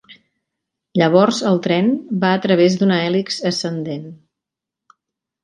[1.01, 1.91] Llavors el tren
[2.23, 4.11] va a través d'una hèlix ascendent.